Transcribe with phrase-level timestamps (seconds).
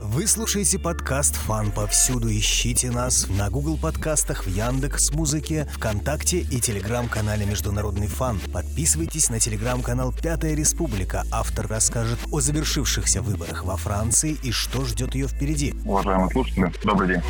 [0.00, 2.28] Вы слушаете подкаст «Фан повсюду».
[2.28, 8.40] Ищите нас на Google подкастах, в Яндекс Музыке, ВКонтакте и телеграм-канале «Международный фан».
[8.52, 11.24] Подписывайтесь на телеграм-канал «Пятая республика».
[11.30, 15.74] Автор расскажет о завершившихся выборах во Франции и что ждет ее впереди.
[15.84, 17.22] Уважаемые слушатели, добрый день.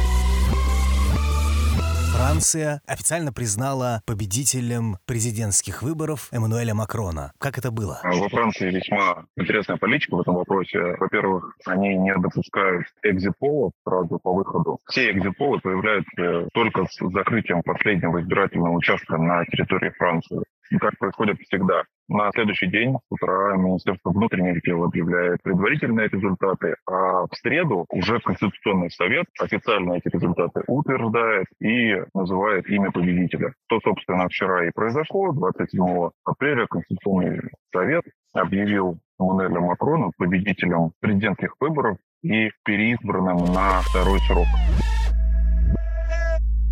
[2.17, 7.33] Франция официально признала победителем президентских выборов Эммануэля Макрона.
[7.39, 8.01] Как это было?
[8.05, 10.79] Во Франции весьма интересная политика в этом вопросе.
[11.01, 14.79] Во-первых, они не допускают экзиполов сразу по выходу.
[14.89, 20.45] Все экзиполы появляются только с закрытием последнего избирательного участка на территории Франции.
[20.81, 21.85] Как происходит всегда.
[22.09, 28.21] На следующий день с утра Министерство внутренних дел объявляет предварительные результаты, а в среду уже
[28.21, 33.55] Конституционный совет официально эти результаты утверждает и называет имя победителя.
[33.67, 35.33] Что, собственно, вчера и произошло.
[35.33, 37.41] 27 апреля Конституционный
[37.73, 44.47] совет объявил Эммануэля Макрона победителем президентских выборов и переизбранным на второй срок.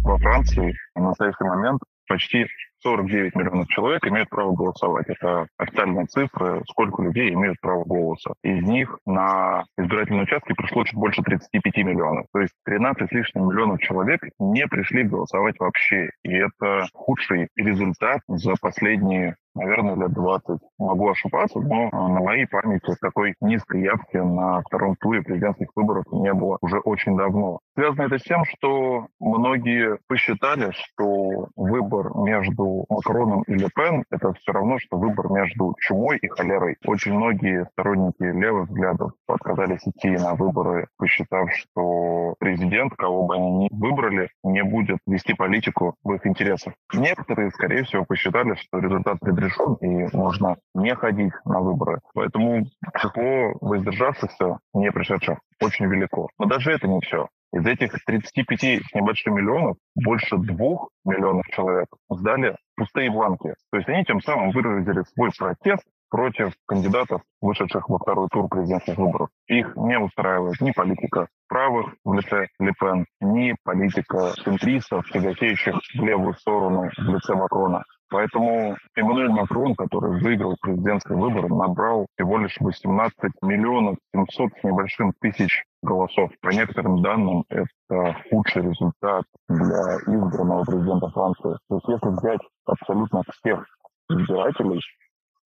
[0.03, 2.47] Во Франции на настоящий момент почти
[2.83, 5.06] 49 миллионов человек имеют право голосовать.
[5.08, 8.34] Это официальные цифры, сколько людей имеют право голоса.
[8.42, 12.27] Из них на избирательные участки пришло чуть больше 35 миллионов.
[12.33, 16.10] То есть 13 с лишним миллионов человек не пришли голосовать вообще.
[16.25, 20.58] И это худший результат за последние наверное, лет 20.
[20.78, 26.33] Могу ошибаться, но на моей памяти такой низкой явки на втором туре президентских выборов не
[26.33, 27.61] было уже очень давно.
[27.75, 34.33] Связано это с тем, что многие посчитали, что выбор между Макроном и Ле Пен– это
[34.34, 36.77] все равно, что выбор между чумой и холерой.
[36.87, 43.50] Очень многие сторонники левых взглядов отказались идти на выборы, посчитав, что президент, кого бы они
[43.50, 46.75] ни выбрали, не будет вести политику в их интересах.
[46.92, 52.00] Некоторые, скорее всего, посчитали, что результат решен, и можно не ходить на выборы.
[52.14, 52.66] Поэтому
[53.00, 56.28] число воздержавшихся, не пришедших, очень велико.
[56.38, 57.28] Но даже это не все.
[57.52, 63.54] Из этих 35 с небольшим миллионов больше двух миллионов человек сдали пустые бланки.
[63.70, 68.97] То есть они тем самым выразили свой протест против кандидатов, вышедших во второй тур президентских
[68.97, 69.28] выборов.
[69.48, 76.02] Их не устраивает ни политика правых в лице Ле Пен, ни политика центристов, тяготеющих в
[76.02, 77.84] левую сторону в лице Макрона.
[78.12, 85.15] Поэтому Эммануэль Макрон, который выиграл президентские выборы, набрал всего лишь 18 миллионов 700 с небольшим
[85.19, 86.31] тысяч голосов.
[86.43, 91.56] По некоторым данным, это худший результат для избранного президента Франции.
[91.71, 93.65] То есть если взять абсолютно всех
[94.11, 94.81] избирателей,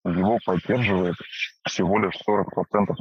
[0.03, 1.15] его поддерживает
[1.65, 2.43] всего лишь 40%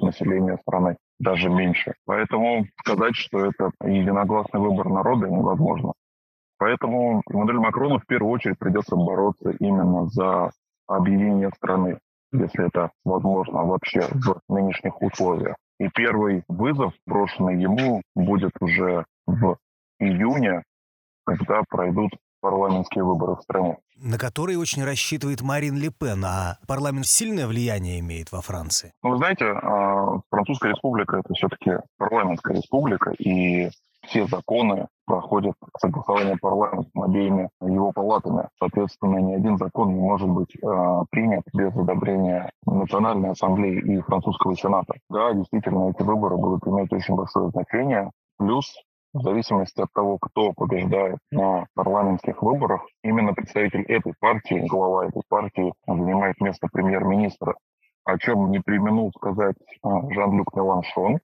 [0.01, 1.95] населения страны, даже меньше.
[2.05, 5.93] Поэтому сказать, что это единогласный выбор народа невозможно.
[6.59, 10.51] Поэтому Эммануэлю Макрону в первую очередь придется бороться именно за
[10.87, 11.99] объединение страны,
[12.33, 15.57] если это возможно вообще в нынешних условиях.
[15.79, 19.59] И первый вызов, брошенный ему, будет уже в
[19.99, 20.63] июне,
[21.25, 23.77] когда пройдут парламентские выборы в стране.
[23.97, 28.93] На которые очень рассчитывает Марин Ле Пен, а парламент сильное влияние имеет во Франции?
[29.03, 33.69] Ну, вы знаете, а, Французская республика– это все-таки парламентская республика, и
[34.03, 38.49] все законы проходят согласование парламентом обеими его палатами.
[38.59, 44.55] Соответственно, ни один закон не может быть э, принят без одобрения Национальной ассамблеи и французского
[44.57, 44.95] сената.
[45.09, 48.11] Да, действительно, эти выборы будут иметь очень большое значение.
[48.37, 48.67] Плюс
[49.15, 55.23] в зависимости от того, кто побеждает на парламентских выборах, именно представитель этой партии, глава этой
[55.29, 57.55] партии, занимает место премьер-министра,
[58.05, 61.21] о чем не применил сказать э, Жан-Люк Меланшон,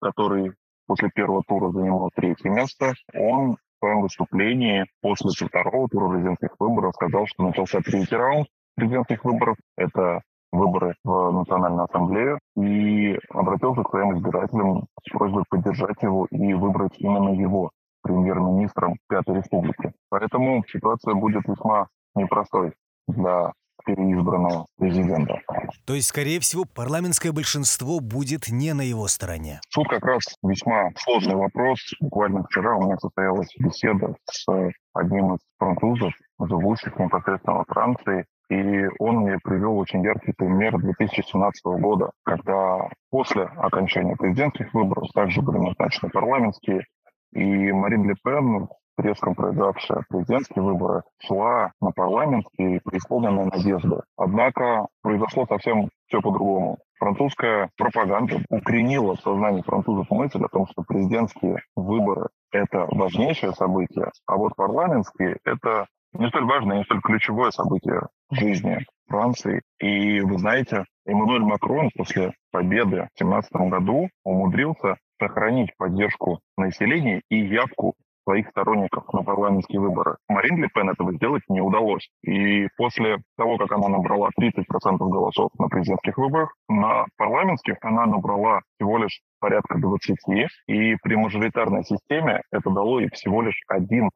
[0.00, 0.52] который
[0.88, 2.94] после первого тура занимал третье место.
[3.14, 9.24] Он в своем выступлении после второго тура президентских выборов сказал, что начался третий раунд президентских
[9.24, 9.56] выборов.
[9.76, 16.54] Это выборы в Национальную ассамблею и обратился к своим избирателям с просьбой поддержать его и
[16.54, 17.70] выбрать именно его
[18.02, 19.92] премьер-министром Пятой Республики.
[20.08, 22.72] Поэтому ситуация будет весьма непростой
[23.06, 23.52] для
[23.88, 25.40] переизбранного президента.
[25.86, 29.60] То есть, скорее всего, парламентское большинство будет не на его стороне.
[29.72, 31.78] Тут как раз весьма сложный вопрос.
[32.00, 34.46] Буквально вчера у меня состоялась беседа с
[34.92, 41.64] одним из французов, живущих непосредственно во Франции, и он мне привел очень яркий пример 2017
[41.80, 46.84] года, когда после окончания президентских выборов также были назначены парламентские,
[47.32, 48.68] и Марин Ле Пен
[48.98, 54.00] резко проигравшая президентские выборы, шла на парламентские преисполненная надежды.
[54.16, 56.78] Однако произошло совсем все по-другому.
[56.98, 64.10] Французская пропаганда укоренила в сознании французов мысль о том, что президентские выборы– это важнейшее событие,
[64.26, 68.00] а вот парламентские– это не столь важное, не столь ключевое событие
[68.30, 68.78] в жизни
[69.08, 69.62] Франции.
[69.78, 77.38] И вы знаете, Эммануэль Макрон после победы в 2017 году умудрился сохранить поддержку населения и
[77.38, 77.94] явку
[78.28, 80.16] своих сторонников на парламентские выборы.
[80.28, 82.06] Марин Ле Пен этого сделать не удалось.
[82.22, 88.60] И после того, как она набрала 30% голосов на президентских выборах, на парламентских она набрала
[88.76, 90.18] всего лишь порядка 20,
[90.66, 94.10] и при мажоритарной системе это дало ей всего лишь 1%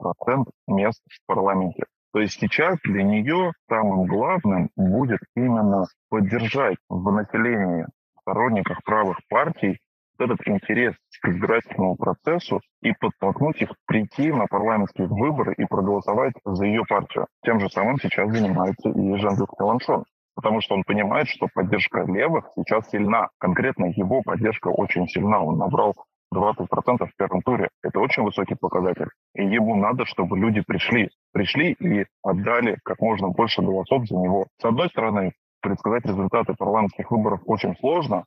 [0.69, 1.85] мест в парламенте.
[2.12, 7.87] То есть сейчас для нее самым главным будет именно поддержать в населении
[8.20, 9.79] сторонниках правых партий
[10.19, 16.66] этот интерес к избирательному процессу и подтолкнуть их прийти на парламентские выборы и проголосовать за
[16.66, 17.26] ее партию.
[17.44, 20.04] Тем же самым сейчас занимается и Жан-Люк Меланшон
[20.34, 23.28] потому что он понимает, что поддержка левых сейчас сильна.
[23.38, 25.40] Конкретно его поддержка очень сильна.
[25.40, 25.94] Он набрал
[26.34, 27.69] 20% в первом туре.
[27.82, 29.08] Это очень высокий показатель.
[29.34, 31.10] И ему надо, чтобы люди пришли.
[31.32, 34.46] Пришли и отдали как можно больше голосов за него.
[34.60, 38.24] С одной стороны, предсказать результаты парламентских выборов очень сложно,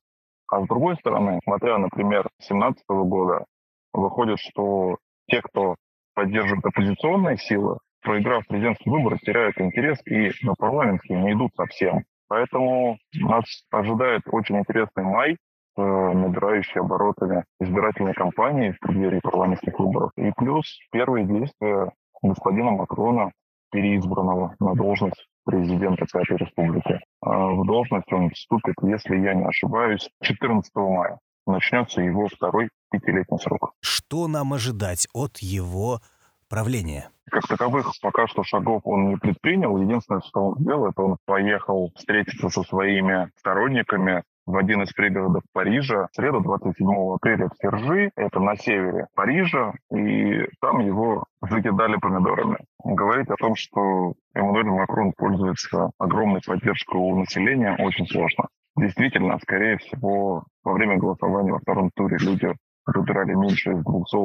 [0.49, 3.45] а с другой стороны, смотря, например, 2017 года,
[3.93, 4.97] выходит, что
[5.27, 5.75] те, кто
[6.13, 12.03] поддерживает оппозиционные силы, проиграв президентские выборы, теряют интерес и на парламентские не идут совсем.
[12.27, 20.11] Поэтому нас ожидает очень интересный май э, набирающей оборотами избирательной кампании в преддверии парламентских выборов.
[20.17, 23.31] И плюс первые действия господина Макрона,
[23.75, 26.99] переизбранного на должность президента Пятой Республики.
[27.21, 31.19] А в должность он вступит, если я не ошибаюсь, 14 мая.
[31.45, 33.73] Начнется его второй пятилетний срок.
[33.81, 35.99] Что нам ожидать от его
[36.47, 37.09] правления?
[37.29, 39.77] Как таковых пока что шагов он не предпринял.
[39.77, 45.43] Единственное, что он сделал, это он поехал встретиться со своими сторонниками в один из пригородов
[45.53, 51.97] Парижа в среду 27 апреля в Сержи, это на севере Парижа, и там его закидали
[51.97, 52.57] помидорами.
[52.83, 58.47] Говорить о том, что Эммануэль Макрон пользуется огромной поддержкой у населения, очень сложно.
[58.77, 62.53] Действительно, скорее всего, во время голосования во втором туре люди
[62.85, 63.83] выбирали меньше из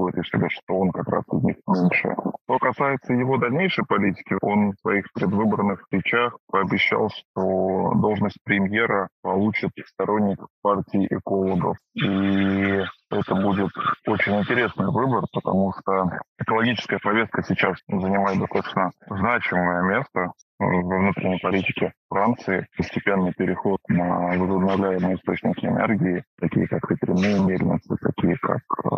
[0.08, 2.14] и решили, что он как раз из них меньше.
[2.44, 9.70] Что касается его дальнейшей политики, он в своих предвыборных речах пообещал, что должность премьера получит
[9.86, 11.76] сторонник партии экологов.
[11.94, 13.70] И это будет
[14.06, 21.92] очень интересный выбор, потому что экологическая повестка сейчас занимает достаточно значимое место во внутренней политике
[22.08, 22.66] Франции.
[22.76, 28.88] Постепенный переход на возобновляемые источники энергии, такие как ветряные мельницы, такие как э,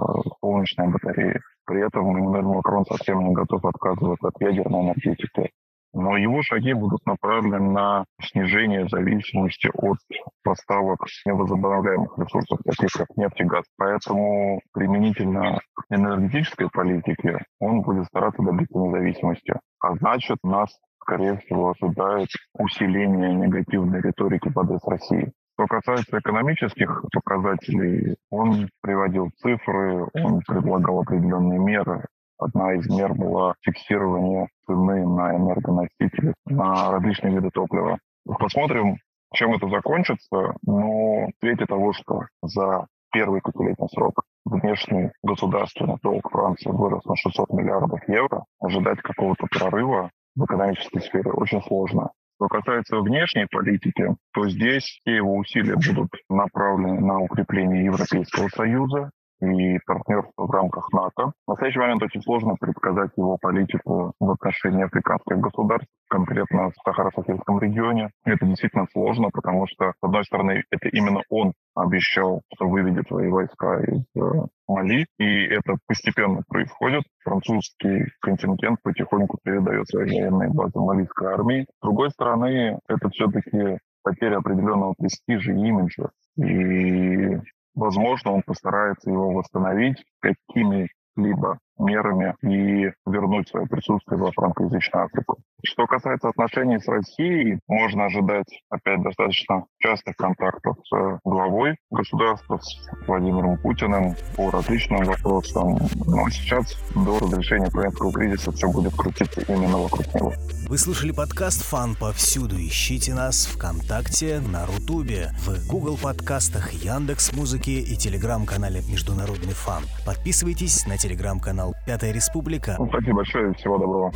[0.41, 1.41] солнечные батареи.
[1.65, 5.51] При этом Эммануэль Макрон совсем не готов отказываться от ядерной энергетики.
[5.95, 9.99] Но его шаги будут направлены на снижение зависимости от
[10.43, 13.65] поставок невозобновляемых ресурсов, таких как нефть и газ.
[13.77, 19.55] Поэтому применительно к энергетической политике он будет стараться добиться независимости.
[19.81, 20.71] А значит, нас,
[21.03, 25.33] скорее всего, ожидает усиление негативной риторики в адрес России.
[25.55, 32.07] Что касается экономических показателей, он приводил цифры, он предлагал определенные меры.
[32.43, 37.99] Одна из мер была фиксирование цены на энергоносители, на различные виды топлива.
[38.39, 38.97] Посмотрим,
[39.35, 46.31] чем это закончится, но в свете того, что за первый пятилетний срок внешний государственный долг
[46.31, 52.11] Франции вырос на 600 миллиардов евро, ожидать какого-то прорыва в экономической сфере очень сложно.
[52.37, 59.11] Что касается внешней политики, то здесь все его усилия будут направлены на укрепление Европейского Союза,
[59.43, 61.33] и партнерство в рамках НАТО.
[61.47, 67.59] В настоящий момент очень сложно предсказать его политику в отношении африканских государств, конкретно в Сахаро-Сахельском
[67.61, 68.11] регионе.
[68.25, 73.29] Это действительно сложно, потому что, с одной стороны, это именно он обещал, что выведет свои
[73.29, 74.21] войска из э,
[74.69, 77.03] Мали, и это постепенно происходит.
[77.25, 81.65] Французский контингент потихоньку передает свои военные базы малийской армии.
[81.65, 86.11] С другой стороны, это все-таки потеря определенного престижа и имиджа.
[86.37, 87.39] И
[87.75, 95.39] Возможно, он постарается его восстановить какими-либо мерами и вернуть свое присутствие во франкоязычную Африку.
[95.65, 102.89] Что касается отношений с Россией, можно ожидать опять достаточно частых контактов с главой государства, с
[103.07, 105.79] Владимиром Путиным по различным вопросам.
[106.07, 110.33] Но сейчас до разрешения украинского кризиса все будет крутиться именно вокруг него.
[110.69, 112.57] Вы слушали подкаст «Фан повсюду».
[112.57, 119.83] Ищите нас ВКонтакте, на Рутубе, в Google подкастах, Яндекс Музыке и телеграм-канале «Международный фан».
[120.07, 122.77] Подписывайтесь на телеграм-канал «Пятая республика».
[122.89, 124.13] Спасибо большое и всего доброго.